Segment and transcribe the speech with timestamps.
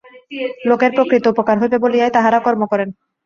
[0.69, 2.89] লোকের প্রকৃত উপকার হইবে বলিয়াই তাঁহারা কর্ম করেন।